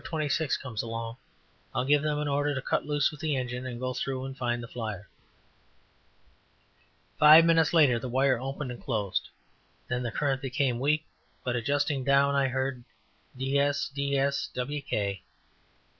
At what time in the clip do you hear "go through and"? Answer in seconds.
3.79-4.35